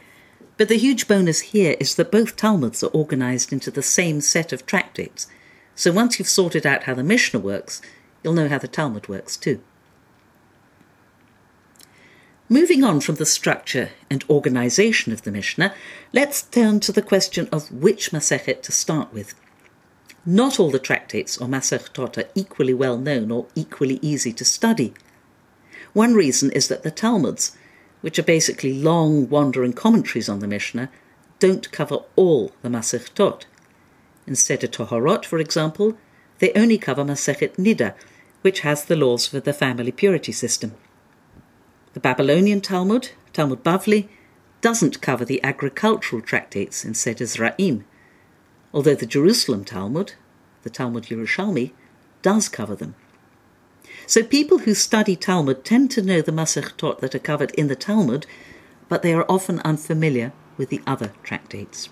but 0.57 0.67
the 0.67 0.77
huge 0.77 1.07
bonus 1.07 1.39
here 1.39 1.75
is 1.79 1.95
that 1.95 2.11
both 2.11 2.35
Talmuds 2.35 2.83
are 2.83 2.87
organized 2.87 3.51
into 3.51 3.71
the 3.71 3.81
same 3.81 4.21
set 4.21 4.53
of 4.53 4.65
tractates. 4.65 5.27
So 5.75 5.91
once 5.91 6.19
you've 6.19 6.27
sorted 6.27 6.65
out 6.65 6.83
how 6.83 6.93
the 6.93 7.03
Mishnah 7.03 7.39
works, 7.39 7.81
you'll 8.23 8.33
know 8.33 8.49
how 8.49 8.59
the 8.59 8.67
Talmud 8.67 9.09
works 9.09 9.37
too. 9.37 9.61
Moving 12.51 12.83
on 12.83 12.99
from 12.99 13.15
the 13.15 13.25
structure 13.25 13.91
and 14.09 14.25
organization 14.29 15.13
of 15.13 15.21
the 15.21 15.31
Mishnah, 15.31 15.73
let's 16.11 16.41
turn 16.41 16.81
to 16.81 16.91
the 16.91 17.01
question 17.01 17.47
of 17.49 17.71
which 17.71 18.11
Masechet 18.11 18.61
to 18.63 18.73
start 18.73 19.13
with. 19.13 19.35
Not 20.25 20.59
all 20.59 20.69
the 20.69 20.77
tractates 20.77 21.37
or 21.37 21.47
Masechtot 21.47 22.17
are 22.17 22.29
equally 22.35 22.73
well 22.73 22.97
known 22.97 23.31
or 23.31 23.45
equally 23.55 23.99
easy 24.01 24.33
to 24.33 24.43
study. 24.43 24.93
One 25.93 26.13
reason 26.13 26.51
is 26.51 26.67
that 26.67 26.83
the 26.83 26.91
Talmuds, 26.91 27.55
which 28.01 28.19
are 28.19 28.23
basically 28.23 28.73
long, 28.73 29.29
wandering 29.29 29.71
commentaries 29.71 30.27
on 30.27 30.39
the 30.39 30.45
Mishnah, 30.47 30.89
don't 31.39 31.71
cover 31.71 31.99
all 32.17 32.51
the 32.63 32.69
Masechtot. 32.69 33.45
Instead 34.27 34.65
of 34.65 34.71
Toharot, 34.71 35.23
for 35.23 35.39
example, 35.39 35.97
they 36.39 36.51
only 36.51 36.77
cover 36.77 37.05
Masechet 37.05 37.55
Nida, 37.55 37.93
which 38.41 38.59
has 38.59 38.83
the 38.83 38.97
laws 38.97 39.25
for 39.25 39.39
the 39.39 39.53
family 39.53 39.93
purity 39.93 40.33
system. 40.33 40.73
The 41.93 41.99
Babylonian 41.99 42.61
Talmud, 42.61 43.09
Talmud 43.33 43.63
Bavli, 43.63 44.07
doesn't 44.61 45.01
cover 45.01 45.25
the 45.25 45.43
agricultural 45.43 46.21
tractates 46.21 46.85
in 46.85 46.93
Seder 46.93 47.25
Zra'im, 47.25 47.83
although 48.73 48.95
the 48.95 49.05
Jerusalem 49.05 49.65
Talmud, 49.65 50.13
the 50.63 50.69
Talmud 50.69 51.05
Yerushalmi, 51.05 51.71
does 52.21 52.47
cover 52.47 52.75
them. 52.75 52.95
So 54.07 54.23
people 54.23 54.59
who 54.59 54.73
study 54.73 55.17
Talmud 55.17 55.65
tend 55.65 55.91
to 55.91 56.01
know 56.01 56.21
the 56.21 56.31
Masechtot 56.31 56.99
that 56.99 57.13
are 57.13 57.19
covered 57.19 57.51
in 57.51 57.67
the 57.67 57.75
Talmud, 57.75 58.25
but 58.87 59.01
they 59.01 59.13
are 59.13 59.25
often 59.27 59.59
unfamiliar 59.65 60.31
with 60.57 60.69
the 60.69 60.81
other 60.87 61.11
tractates. 61.23 61.89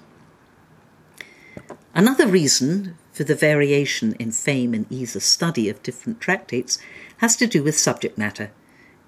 Another 1.93 2.27
reason 2.27 2.95
for 3.11 3.25
the 3.25 3.35
variation 3.35 4.15
in 4.19 4.31
fame 4.31 4.73
and 4.73 4.89
ease 4.89 5.15
of 5.15 5.23
study 5.23 5.67
of 5.67 5.83
different 5.83 6.21
tractates 6.21 6.77
has 7.17 7.35
to 7.35 7.47
do 7.47 7.63
with 7.63 7.77
subject 7.77 8.17
matter 8.17 8.51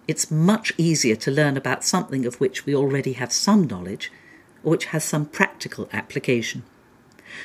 it's 0.08 0.31
much 0.31 0.74
easier 0.77 1.15
to 1.15 1.31
learn 1.31 1.58
about 1.58 1.84
something 1.84 2.25
of 2.25 2.39
which 2.39 2.65
we 2.65 2.75
already 2.75 3.13
have 3.13 3.31
some 3.31 3.67
knowledge 3.67 4.12
or 4.63 4.72
which 4.72 4.86
has 4.86 5.03
some 5.03 5.25
practical 5.25 5.89
application. 5.93 6.63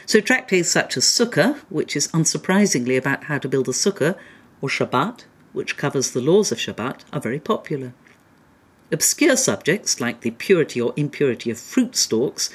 So, 0.04 0.20
tractates 0.20 0.70
such 0.70 0.96
as 0.96 1.04
Sukkah, 1.04 1.58
which 1.68 1.94
is 1.94 2.08
unsurprisingly 2.08 2.98
about 2.98 3.24
how 3.24 3.38
to 3.38 3.48
build 3.48 3.68
a 3.68 3.72
sukkah, 3.72 4.18
or 4.60 4.68
Shabbat, 4.68 5.24
which 5.52 5.76
covers 5.76 6.10
the 6.10 6.20
laws 6.20 6.50
of 6.50 6.58
Shabbat, 6.58 7.02
are 7.12 7.20
very 7.20 7.38
popular. 7.38 7.94
Obscure 8.90 9.36
subjects 9.36 10.00
like 10.00 10.20
the 10.20 10.32
purity 10.32 10.80
or 10.80 10.92
impurity 10.96 11.50
of 11.50 11.58
fruit 11.58 11.96
stalks, 11.96 12.50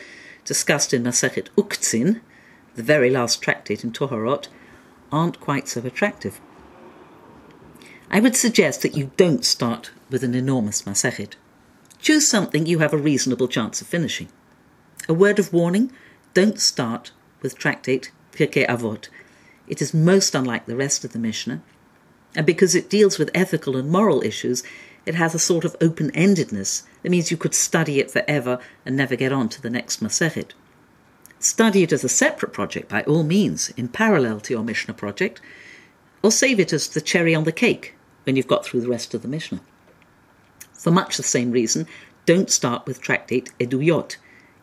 discussed 0.46 0.94
in 0.94 1.04
Masechet 1.04 1.48
Uktzin, 1.58 2.22
the 2.76 2.84
very 2.84 3.10
last 3.10 3.42
tractate 3.42 3.84
in 3.84 3.92
Toharot, 3.92 4.48
aren't 5.12 5.40
quite 5.40 5.68
so 5.68 5.82
attractive. 5.82 6.40
I 8.14 8.20
would 8.20 8.36
suggest 8.36 8.82
that 8.82 8.98
you 8.98 9.12
don't 9.16 9.46
start 9.46 9.92
with 10.10 10.22
an 10.22 10.36
enormous 10.36 10.82
masechet. 10.82 11.36
Choose 12.02 12.28
something 12.28 12.66
you 12.66 12.80
have 12.80 12.92
a 12.92 12.98
reasonable 12.98 13.48
chance 13.48 13.80
of 13.80 13.88
finishing. 13.88 14.28
A 15.08 15.14
word 15.14 15.40
of 15.40 15.54
warning 15.54 15.94
don't 16.34 16.60
start 16.60 17.12
with 17.42 17.58
tractate 17.58 18.12
Pirkei 18.34 18.68
Avot. 18.68 19.08
It 19.66 19.82
is 19.82 19.94
most 19.94 20.36
unlike 20.36 20.66
the 20.66 20.76
rest 20.76 21.06
of 21.06 21.14
the 21.14 21.20
Mishnah, 21.20 21.62
and 22.36 22.46
because 22.46 22.76
it 22.76 22.90
deals 22.90 23.18
with 23.18 23.32
ethical 23.34 23.78
and 23.78 23.90
moral 23.90 24.22
issues, 24.24 24.62
it 25.06 25.16
has 25.16 25.34
a 25.34 25.40
sort 25.40 25.64
of 25.64 25.78
open 25.80 26.12
endedness 26.12 26.84
that 27.04 27.12
means 27.12 27.32
you 27.32 27.38
could 27.38 27.56
study 27.56 28.02
it 28.02 28.12
forever 28.12 28.60
and 28.86 28.98
never 28.98 29.16
get 29.16 29.32
on 29.32 29.48
to 29.48 29.62
the 29.62 29.70
next 29.70 30.04
Masechet. 30.04 30.52
Study 31.40 31.84
it 31.84 31.94
as 31.94 32.04
a 32.04 32.10
separate 32.10 32.52
project 32.52 32.90
by 32.90 33.04
all 33.04 33.24
means, 33.24 33.70
in 33.78 33.88
parallel 33.88 34.42
to 34.42 34.54
your 34.54 34.64
Mishnah 34.64 34.96
project, 34.96 35.40
or 36.22 36.30
save 36.30 36.60
it 36.60 36.74
as 36.74 36.90
the 36.90 37.00
cherry 37.00 37.34
on 37.34 37.46
the 37.46 37.54
cake 37.54 37.96
when 38.24 38.36
you've 38.36 38.48
got 38.48 38.66
through 38.66 38.82
the 38.82 38.90
rest 38.90 39.14
of 39.14 39.22
the 39.22 39.28
Mishnah. 39.28 39.62
For 40.74 40.92
much 40.92 41.18
the 41.18 41.24
same 41.24 41.52
reason, 41.52 41.88
don't 42.26 42.50
start 42.50 42.86
with 42.86 43.02
tractate 43.02 43.52
Eduyot. 43.60 44.18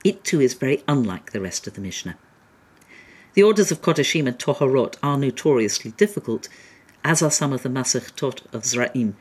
It 0.05 0.25
too 0.25 0.41
is 0.41 0.55
very 0.55 0.83
unlike 0.87 1.33
the 1.33 1.41
rest 1.41 1.67
of 1.67 1.75
the 1.75 1.81
Mishnah. 1.81 2.17
The 3.35 3.43
orders 3.43 3.71
of 3.71 3.83
Kodashim 3.83 4.27
and 4.27 4.39
Toharot 4.39 4.97
are 5.03 5.17
notoriously 5.17 5.93
difficult, 5.93 6.49
as 7.05 7.23
are 7.23 7.31
some 7.31 7.53
of 7.53 7.63
the 7.63 7.69
Masechtot 7.69 8.43
of 8.53 8.63
Zra'im. 8.63 9.15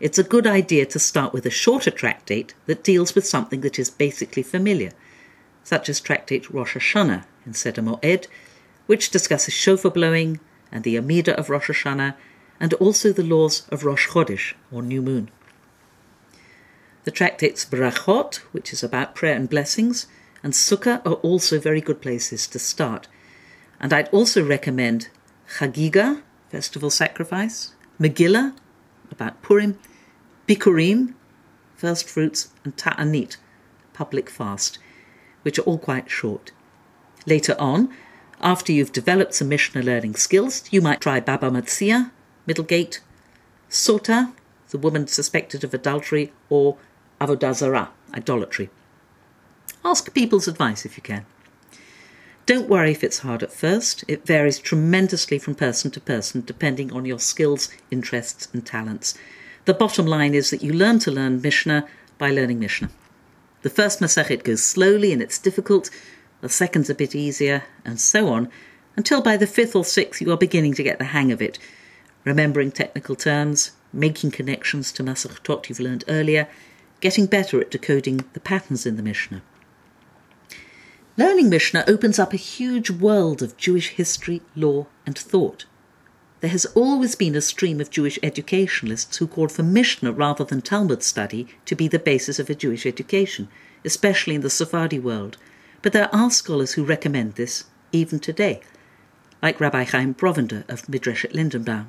It's 0.00 0.18
a 0.18 0.22
good 0.24 0.46
idea 0.46 0.86
to 0.86 0.98
start 0.98 1.32
with 1.32 1.46
a 1.46 1.50
shorter 1.50 1.90
tractate 1.90 2.54
that 2.66 2.84
deals 2.84 3.14
with 3.14 3.26
something 3.26 3.62
that 3.62 3.78
is 3.78 3.90
basically 3.90 4.42
familiar, 4.42 4.92
such 5.64 5.88
as 5.88 6.00
tractate 6.00 6.50
Rosh 6.50 6.76
Hashanah 6.76 7.24
in 7.46 7.54
Seder 7.54 7.82
Moed, 7.82 8.26
which 8.86 9.10
discusses 9.10 9.54
shofar 9.54 9.90
blowing 9.90 10.40
and 10.70 10.84
the 10.84 10.96
Amida 10.96 11.38
of 11.38 11.50
Rosh 11.50 11.70
Hashanah 11.70 12.14
and 12.60 12.74
also 12.74 13.12
the 13.12 13.22
laws 13.22 13.66
of 13.70 13.84
Rosh 13.84 14.08
Chodesh, 14.08 14.54
or 14.70 14.82
new 14.82 15.02
moon. 15.02 15.30
The 17.04 17.10
tractates 17.10 17.64
Brachot, 17.64 18.36
which 18.52 18.72
is 18.72 18.82
about 18.82 19.14
prayer 19.14 19.34
and 19.34 19.50
blessings, 19.50 20.06
and 20.42 20.52
Sukkah 20.52 21.04
are 21.06 21.14
also 21.14 21.58
very 21.58 21.80
good 21.80 22.00
places 22.00 22.46
to 22.48 22.58
start. 22.58 23.08
And 23.80 23.92
I'd 23.92 24.08
also 24.08 24.44
recommend 24.44 25.08
Chagiga, 25.58 26.22
festival 26.50 26.90
sacrifice, 26.90 27.74
Megillah, 28.00 28.54
about 29.10 29.42
Purim, 29.42 29.78
Bikurim, 30.46 31.14
first 31.76 32.08
fruits, 32.08 32.50
and 32.64 32.76
Ta'anit, 32.76 33.36
public 33.92 34.30
fast, 34.30 34.78
which 35.42 35.58
are 35.58 35.62
all 35.62 35.78
quite 35.78 36.10
short. 36.10 36.52
Later 37.26 37.56
on, 37.58 37.92
after 38.40 38.72
you've 38.72 38.92
developed 38.92 39.34
some 39.34 39.48
Mishnah 39.48 39.82
learning 39.82 40.14
skills, 40.14 40.64
you 40.70 40.80
might 40.80 41.00
try 41.00 41.20
Baba 41.20 41.50
Metzia, 41.50 42.10
Middlegate, 42.46 43.00
Sota, 43.70 44.32
the 44.70 44.78
woman 44.78 45.06
suspected 45.06 45.64
of 45.64 45.72
adultery, 45.72 46.32
or 46.48 46.76
Avodah 47.20 47.54
Zarah, 47.54 47.90
idolatry. 48.14 48.70
Ask 49.84 50.12
people's 50.12 50.48
advice 50.48 50.84
if 50.84 50.96
you 50.96 51.02
can. 51.02 51.24
Don't 52.44 52.68
worry 52.68 52.90
if 52.90 53.04
it's 53.04 53.20
hard 53.20 53.42
at 53.42 53.52
first. 53.52 54.04
It 54.08 54.26
varies 54.26 54.58
tremendously 54.58 55.38
from 55.38 55.54
person 55.54 55.90
to 55.92 56.00
person, 56.00 56.42
depending 56.44 56.92
on 56.92 57.04
your 57.04 57.20
skills, 57.20 57.68
interests, 57.90 58.48
and 58.52 58.66
talents. 58.66 59.16
The 59.64 59.74
bottom 59.74 60.06
line 60.06 60.34
is 60.34 60.50
that 60.50 60.62
you 60.62 60.72
learn 60.72 60.98
to 61.00 61.12
learn 61.12 61.40
Mishnah 61.40 61.86
by 62.18 62.30
learning 62.30 62.58
Mishnah. 62.58 62.90
The 63.62 63.70
first 63.70 64.00
Masechet 64.00 64.42
goes 64.42 64.62
slowly 64.62 65.12
and 65.12 65.22
it's 65.22 65.38
difficult, 65.38 65.88
the 66.40 66.48
second's 66.48 66.90
a 66.90 66.94
bit 66.96 67.14
easier, 67.14 67.62
and 67.84 68.00
so 68.00 68.28
on, 68.28 68.48
until 68.96 69.22
by 69.22 69.36
the 69.36 69.46
fifth 69.46 69.76
or 69.76 69.84
sixth 69.84 70.20
you 70.20 70.32
are 70.32 70.36
beginning 70.36 70.74
to 70.74 70.82
get 70.82 70.98
the 70.98 71.04
hang 71.06 71.30
of 71.30 71.40
it 71.40 71.60
remembering 72.24 72.70
technical 72.70 73.16
terms, 73.16 73.72
making 73.92 74.30
connections 74.30 74.92
to 74.92 75.02
Masechtot 75.02 75.68
you've 75.68 75.80
learned 75.80 76.04
earlier, 76.08 76.48
getting 77.00 77.26
better 77.26 77.60
at 77.60 77.70
decoding 77.70 78.24
the 78.32 78.40
patterns 78.40 78.86
in 78.86 78.96
the 78.96 79.02
Mishnah. 79.02 79.42
Learning 81.16 81.50
Mishnah 81.50 81.84
opens 81.86 82.18
up 82.18 82.32
a 82.32 82.38
huge 82.38 82.90
world 82.90 83.42
of 83.42 83.56
Jewish 83.58 83.90
history, 83.90 84.40
law, 84.56 84.86
and 85.04 85.18
thought. 85.18 85.66
There 86.40 86.50
has 86.50 86.64
always 86.74 87.14
been 87.14 87.36
a 87.36 87.40
stream 87.40 87.80
of 87.80 87.90
Jewish 87.90 88.18
educationalists 88.22 89.18
who 89.18 89.26
called 89.26 89.52
for 89.52 89.62
Mishnah 89.62 90.12
rather 90.12 90.42
than 90.42 90.62
Talmud 90.62 91.02
study 91.02 91.46
to 91.66 91.74
be 91.74 91.86
the 91.86 91.98
basis 91.98 92.38
of 92.38 92.48
a 92.48 92.54
Jewish 92.54 92.86
education, 92.86 93.48
especially 93.84 94.34
in 94.34 94.40
the 94.40 94.50
Sephardi 94.50 94.98
world. 94.98 95.36
But 95.82 95.92
there 95.92 96.12
are 96.14 96.30
scholars 96.30 96.72
who 96.72 96.84
recommend 96.84 97.34
this 97.34 97.64
even 97.92 98.18
today, 98.18 98.60
like 99.42 99.60
Rabbi 99.60 99.84
Chaim 99.84 100.14
Brovender 100.14 100.68
of 100.68 100.82
Midreshet 100.86 101.32
Lindenbaum. 101.32 101.88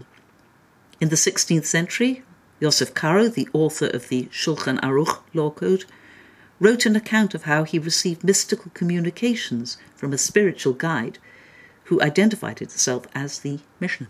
In 1.03 1.09
the 1.09 1.17
16th 1.17 1.65
century, 1.65 2.23
Yosef 2.61 2.93
Karo, 2.93 3.27
the 3.27 3.49
author 3.51 3.87
of 3.87 4.07
the 4.07 4.29
Shulchan 4.31 4.79
Aruch 4.79 5.19
law 5.33 5.49
code, 5.49 5.83
wrote 6.61 6.85
an 6.85 6.95
account 6.95 7.35
of 7.35 7.43
how 7.43 7.65
he 7.65 7.77
received 7.77 8.23
mystical 8.23 8.71
communications 8.73 9.75
from 9.97 10.13
a 10.13 10.17
spiritual 10.17 10.71
guide 10.71 11.19
who 11.87 12.01
identified 12.01 12.61
itself 12.61 13.05
as 13.13 13.39
the 13.39 13.59
Mishnah. 13.81 14.07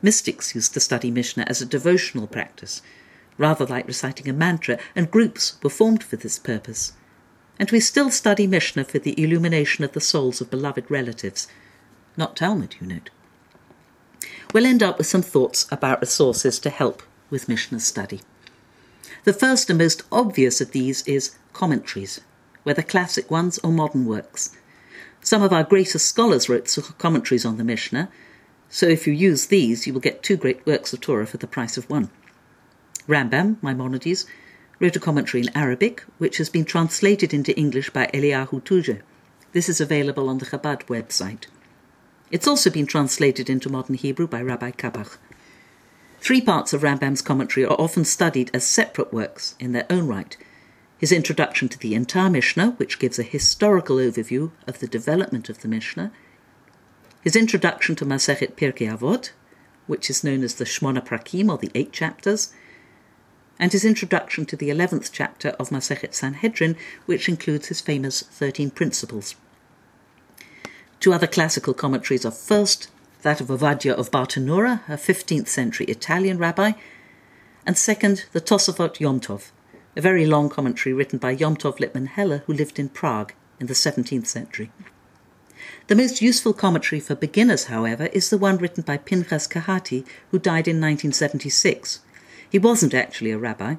Mystics 0.00 0.54
used 0.54 0.72
to 0.72 0.80
study 0.80 1.10
Mishnah 1.10 1.44
as 1.46 1.60
a 1.60 1.66
devotional 1.66 2.26
practice, 2.26 2.80
rather 3.36 3.66
like 3.66 3.86
reciting 3.86 4.30
a 4.30 4.32
mantra, 4.32 4.78
and 4.94 5.10
groups 5.10 5.58
were 5.62 5.68
formed 5.68 6.02
for 6.02 6.16
this 6.16 6.38
purpose. 6.38 6.94
And 7.58 7.70
we 7.70 7.80
still 7.80 8.08
study 8.08 8.46
Mishnah 8.46 8.84
for 8.84 8.98
the 8.98 9.22
illumination 9.22 9.84
of 9.84 9.92
the 9.92 10.00
souls 10.00 10.40
of 10.40 10.50
beloved 10.50 10.90
relatives, 10.90 11.46
not 12.16 12.34
Talmud, 12.34 12.76
you 12.80 12.86
note. 12.86 13.10
We'll 14.52 14.66
end 14.66 14.82
up 14.82 14.98
with 14.98 15.06
some 15.06 15.22
thoughts 15.22 15.66
about 15.70 16.00
resources 16.00 16.58
to 16.60 16.70
help 16.70 17.02
with 17.30 17.48
Mishnah 17.48 17.80
study. 17.80 18.20
The 19.24 19.32
first 19.32 19.70
and 19.70 19.78
most 19.78 20.02
obvious 20.12 20.60
of 20.60 20.70
these 20.70 21.02
is 21.06 21.36
commentaries, 21.52 22.20
whether 22.62 22.82
classic 22.82 23.30
ones 23.30 23.58
or 23.58 23.72
modern 23.72 24.06
works. 24.06 24.56
Some 25.20 25.42
of 25.42 25.52
our 25.52 25.64
greatest 25.64 26.06
scholars 26.06 26.48
wrote 26.48 26.76
commentaries 26.98 27.44
on 27.44 27.56
the 27.56 27.64
Mishnah, 27.64 28.08
so 28.68 28.86
if 28.86 29.06
you 29.06 29.12
use 29.12 29.46
these, 29.46 29.86
you 29.86 29.92
will 29.92 30.00
get 30.00 30.22
two 30.22 30.36
great 30.36 30.64
works 30.66 30.92
of 30.92 31.00
Torah 31.00 31.26
for 31.26 31.38
the 31.38 31.46
price 31.46 31.76
of 31.76 31.88
one. 31.90 32.10
Rambam, 33.08 33.56
Maimonides, 33.62 34.26
wrote 34.78 34.96
a 34.96 35.00
commentary 35.00 35.42
in 35.42 35.56
Arabic, 35.56 36.04
which 36.18 36.38
has 36.38 36.48
been 36.48 36.64
translated 36.64 37.32
into 37.32 37.56
English 37.56 37.90
by 37.90 38.06
Eliyahu 38.12 38.62
Touger. 38.62 39.00
This 39.52 39.68
is 39.68 39.80
available 39.80 40.28
on 40.28 40.38
the 40.38 40.46
Chabad 40.46 40.86
website. 40.86 41.44
It's 42.30 42.48
also 42.48 42.70
been 42.70 42.86
translated 42.86 43.48
into 43.48 43.68
modern 43.68 43.94
Hebrew 43.94 44.26
by 44.26 44.42
Rabbi 44.42 44.72
Kapach. 44.72 45.16
Three 46.18 46.40
parts 46.40 46.72
of 46.72 46.82
Rambam's 46.82 47.22
commentary 47.22 47.64
are 47.64 47.80
often 47.80 48.04
studied 48.04 48.50
as 48.52 48.66
separate 48.66 49.12
works 49.12 49.54
in 49.60 49.70
their 49.70 49.86
own 49.88 50.08
right. 50.08 50.36
His 50.98 51.12
introduction 51.12 51.68
to 51.68 51.78
the 51.78 51.94
entire 51.94 52.28
Mishnah, 52.30 52.72
which 52.78 52.98
gives 52.98 53.20
a 53.20 53.22
historical 53.22 53.98
overview 53.98 54.50
of 54.66 54.80
the 54.80 54.88
development 54.88 55.48
of 55.48 55.60
the 55.60 55.68
Mishnah, 55.68 56.10
his 57.20 57.36
introduction 57.36 57.94
to 57.96 58.06
Masechet 58.06 58.56
Pirkei 58.56 58.88
Avot, 58.96 59.30
which 59.86 60.10
is 60.10 60.24
known 60.24 60.42
as 60.42 60.54
the 60.54 60.64
Shmona 60.64 61.06
Prakim 61.06 61.48
or 61.48 61.58
the 61.58 61.70
Eight 61.76 61.92
Chapters, 61.92 62.52
and 63.58 63.72
his 63.72 63.84
introduction 63.84 64.46
to 64.46 64.56
the 64.56 64.70
eleventh 64.70 65.12
chapter 65.12 65.50
of 65.60 65.70
Masechet 65.70 66.12
Sanhedrin, 66.14 66.76
which 67.04 67.28
includes 67.28 67.68
his 67.68 67.80
famous 67.80 68.22
Thirteen 68.22 68.70
Principles. 68.70 69.36
Two 71.06 71.12
other 71.12 71.28
classical 71.28 71.72
commentaries 71.72 72.26
are 72.26 72.32
first 72.32 72.88
that 73.22 73.40
of 73.40 73.46
Ovadia 73.46 73.94
of 73.94 74.10
Bartenura, 74.10 74.80
a 74.88 74.96
15th 74.96 75.46
century 75.46 75.86
Italian 75.86 76.36
rabbi, 76.36 76.72
and 77.64 77.78
second, 77.78 78.24
the 78.32 78.40
Tosafot 78.40 78.98
Yom 78.98 79.20
Tov, 79.20 79.52
a 79.94 80.00
very 80.00 80.26
long 80.26 80.48
commentary 80.48 80.92
written 80.92 81.20
by 81.20 81.30
Yom 81.30 81.56
Tov 81.56 81.78
Lipman 81.78 82.08
Heller, 82.08 82.42
who 82.46 82.52
lived 82.52 82.80
in 82.80 82.88
Prague 82.88 83.34
in 83.60 83.68
the 83.68 83.72
17th 83.72 84.26
century. 84.26 84.72
The 85.86 85.94
most 85.94 86.20
useful 86.20 86.52
commentary 86.52 86.98
for 86.98 87.14
beginners, 87.14 87.66
however, 87.66 88.06
is 88.06 88.28
the 88.28 88.36
one 88.36 88.58
written 88.58 88.82
by 88.82 88.96
Pinchas 88.96 89.46
Kehati, 89.46 90.04
who 90.32 90.40
died 90.40 90.66
in 90.66 90.80
1976. 90.80 92.00
He 92.50 92.58
wasn't 92.58 92.94
actually 92.94 93.30
a 93.30 93.38
rabbi. 93.38 93.76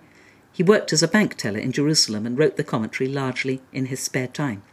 He 0.54 0.64
worked 0.64 0.94
as 0.94 1.04
a 1.04 1.10
bank 1.10 1.36
teller 1.36 1.60
in 1.60 1.74
Jerusalem 1.74 2.26
and 2.26 2.40
wrote 2.40 2.56
the 2.56 2.64
commentary 2.64 3.10
largely 3.10 3.62
in 3.74 3.88
his 3.88 4.00
spare 4.00 4.28
time. 4.28 4.64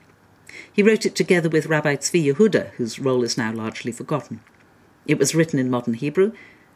He 0.73 0.83
wrote 0.83 1.07
it 1.07 1.15
together 1.15 1.49
with 1.49 1.67
Rabbi 1.67 1.97
Tzvi 1.97 2.33
Yehuda, 2.33 2.71
whose 2.73 2.99
role 2.99 3.23
is 3.23 3.39
now 3.39 3.53
largely 3.53 3.93
forgotten. 3.93 4.41
It 5.07 5.19
was 5.19 5.35
written 5.35 5.59
in 5.59 5.71
modern 5.71 5.95
Hebrew, 5.95 6.33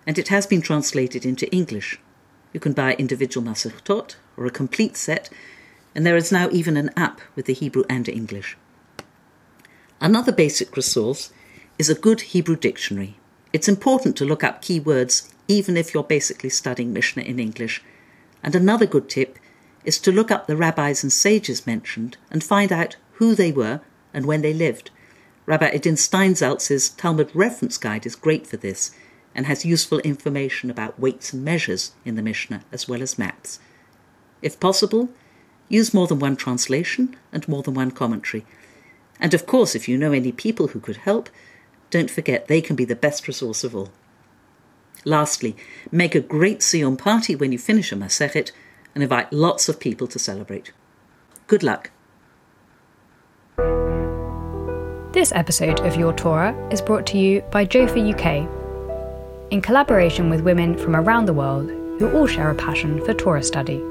and 0.06 0.18
it 0.18 0.28
has 0.28 0.46
been 0.46 0.62
translated 0.62 1.24
into 1.24 1.50
English. 1.52 1.98
You 2.52 2.60
can 2.60 2.72
buy 2.72 2.94
individual 2.94 3.46
Masechtot 3.46 4.16
or 4.36 4.46
a 4.46 4.50
complete 4.50 4.96
set, 4.96 5.30
and 5.94 6.06
there 6.06 6.16
is 6.16 6.32
now 6.32 6.48
even 6.50 6.76
an 6.76 6.90
app 6.96 7.20
with 7.34 7.46
the 7.46 7.54
Hebrew 7.54 7.84
and 7.88 8.08
English. 8.08 8.56
Another 10.00 10.32
basic 10.32 10.76
resource 10.76 11.30
is 11.78 11.90
a 11.90 11.94
good 11.94 12.20
Hebrew 12.20 12.56
dictionary. 12.56 13.16
It's 13.52 13.68
important 13.68 14.16
to 14.16 14.24
look 14.24 14.44
up 14.44 14.62
key 14.62 14.80
words 14.80 15.32
even 15.48 15.76
if 15.76 15.94
you're 15.94 16.04
basically 16.04 16.50
studying 16.50 16.92
Mishnah 16.92 17.22
in 17.22 17.38
English. 17.38 17.82
And 18.42 18.54
another 18.54 18.86
good 18.86 19.08
tip 19.08 19.38
is 19.84 19.98
to 20.00 20.12
look 20.12 20.30
up 20.30 20.46
the 20.46 20.56
rabbis 20.56 21.02
and 21.02 21.12
sages 21.12 21.66
mentioned 21.66 22.16
and 22.30 22.44
find 22.44 22.70
out 22.70 22.96
who 23.18 23.34
they 23.34 23.52
were 23.52 23.80
and 24.14 24.26
when 24.26 24.42
they 24.42 24.54
lived. 24.54 24.90
Rabbi 25.46 25.66
Adin 25.66 25.94
Steinsaltz's 25.94 26.88
Talmud 26.90 27.30
reference 27.34 27.76
guide 27.78 28.06
is 28.06 28.14
great 28.14 28.46
for 28.46 28.56
this 28.56 28.90
and 29.34 29.46
has 29.46 29.64
useful 29.64 29.98
information 30.00 30.70
about 30.70 30.98
weights 30.98 31.32
and 31.32 31.44
measures 31.44 31.92
in 32.04 32.14
the 32.14 32.22
Mishnah 32.22 32.62
as 32.72 32.88
well 32.88 33.02
as 33.02 33.18
maps. 33.18 33.58
If 34.40 34.60
possible, 34.60 35.10
use 35.68 35.92
more 35.92 36.06
than 36.06 36.20
one 36.20 36.36
translation 36.36 37.16
and 37.32 37.46
more 37.48 37.62
than 37.62 37.74
one 37.74 37.90
commentary. 37.90 38.44
And 39.20 39.34
of 39.34 39.46
course, 39.46 39.74
if 39.74 39.88
you 39.88 39.98
know 39.98 40.12
any 40.12 40.32
people 40.32 40.68
who 40.68 40.80
could 40.80 40.98
help, 40.98 41.28
don't 41.90 42.10
forget 42.10 42.46
they 42.46 42.60
can 42.60 42.76
be 42.76 42.84
the 42.84 42.94
best 42.94 43.26
resource 43.26 43.64
of 43.64 43.74
all. 43.74 43.90
Lastly, 45.04 45.56
make 45.90 46.14
a 46.14 46.20
great 46.20 46.60
Siyum 46.60 46.98
party 46.98 47.34
when 47.34 47.50
you 47.50 47.58
finish 47.58 47.90
a 47.90 47.96
Masechet 47.96 48.52
and 48.94 49.02
invite 49.02 49.32
lots 49.32 49.68
of 49.68 49.80
people 49.80 50.06
to 50.08 50.18
celebrate. 50.18 50.72
Good 51.46 51.62
luck. 51.62 51.90
This 55.18 55.32
episode 55.32 55.80
of 55.80 55.96
Your 55.96 56.12
Torah 56.12 56.54
is 56.70 56.82
brought 56.82 57.06
to 57.06 57.18
you 57.18 57.40
by 57.50 57.64
Jofa 57.64 57.98
UK, 58.12 58.46
in 59.50 59.62
collaboration 59.62 60.28
with 60.28 60.42
women 60.42 60.76
from 60.76 60.94
around 60.94 61.24
the 61.24 61.32
world 61.32 61.70
who 61.98 62.12
all 62.12 62.26
share 62.26 62.50
a 62.50 62.54
passion 62.54 63.02
for 63.04 63.14
Torah 63.14 63.42
study. 63.42 63.82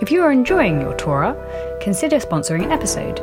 If 0.00 0.12
you 0.12 0.22
are 0.22 0.30
enjoying 0.30 0.80
your 0.80 0.96
Torah, 0.96 1.36
consider 1.82 2.20
sponsoring 2.20 2.62
an 2.64 2.70
episode. 2.70 3.18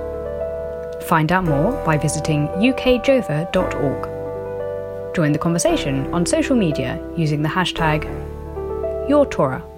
Find 1.05 1.31
out 1.31 1.45
more 1.45 1.71
by 1.85 1.97
visiting 1.97 2.49
ukjofa.org. 2.49 4.09
Join 5.15 5.31
the 5.31 5.39
conversation 5.39 6.13
on 6.13 6.25
social 6.25 6.57
media 6.57 7.01
using 7.15 7.41
the 7.41 7.49
hashtag 7.49 8.03
YourTorah. 9.09 9.70